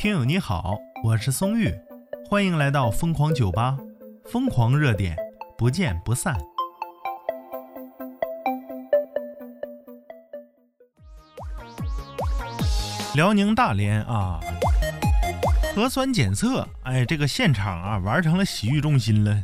[0.00, 1.70] 听友你好，我是松玉，
[2.26, 3.76] 欢迎来到疯狂酒吧，
[4.24, 5.14] 疯狂热点，
[5.58, 6.34] 不见不散。
[13.14, 14.40] 辽宁大连啊，
[15.74, 19.38] 核酸检测，哎，这个现场啊，玩成了洗浴中心了。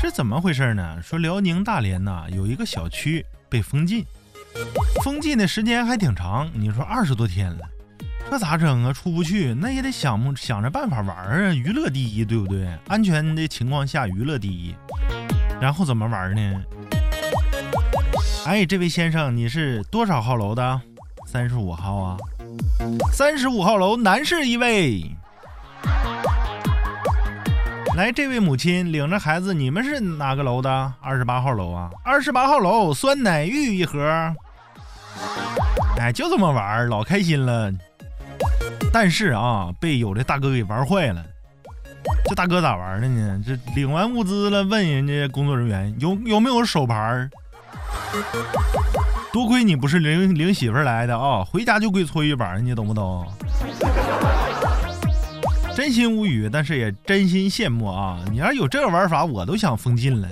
[0.00, 1.02] 这怎么回事呢？
[1.02, 4.06] 说辽宁大连呐，有一个小区被封禁，
[5.02, 7.68] 封禁的时间还挺长，你说二十多天了。
[8.30, 8.92] 这咋整啊？
[8.92, 11.52] 出不去，那也得想想着办法玩啊！
[11.52, 12.68] 娱乐第一，对不对？
[12.86, 14.74] 安全的情况下，娱乐第一。
[15.60, 16.62] 然后怎么玩呢？
[18.44, 20.80] 哎，这位先生，你是多少号楼的？
[21.26, 22.16] 三十五号啊。
[23.12, 25.10] 三十五号楼，男士一位。
[27.96, 30.92] 来，这位母亲领着孩子，你们是哪个楼的？
[31.00, 31.90] 二十八号楼啊。
[32.04, 34.34] 二十八号楼，酸奶浴一盒。
[35.98, 37.72] 哎，就这么玩，老开心了。
[38.92, 41.24] 但是啊，被有的大哥给玩坏了。
[42.24, 43.42] 这大哥咋玩的呢？
[43.46, 47.30] 这领完物资了，问人家工作人员有有没有手牌儿。
[49.32, 53.26] 多亏你不是领领媳妇来的啊，回家就跪搓衣板，你懂不懂？
[55.76, 58.18] 真心无语，但是也真心羡慕啊！
[58.30, 60.28] 你要有这个玩法，我都想封禁了。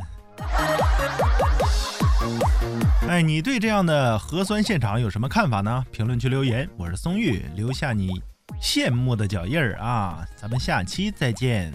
[3.08, 5.84] 哎，你对这样的核酸现场有什么看法呢？
[5.92, 8.20] 评论区留言，我是松玉，留下你。
[8.60, 10.26] 羡慕的脚印儿啊！
[10.36, 11.72] 咱们下期再见。